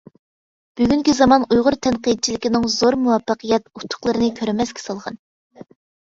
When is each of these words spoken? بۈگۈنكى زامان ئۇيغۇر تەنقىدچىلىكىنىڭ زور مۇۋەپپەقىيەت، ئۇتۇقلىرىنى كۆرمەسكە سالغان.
بۈگۈنكى 0.79 1.13
زامان 1.17 1.43
ئۇيغۇر 1.55 1.75
تەنقىدچىلىكىنىڭ 1.87 2.65
زور 2.75 2.97
مۇۋەپپەقىيەت، 3.01 3.67
ئۇتۇقلىرىنى 3.81 4.31
كۆرمەسكە 4.39 4.85
سالغان. 4.85 5.21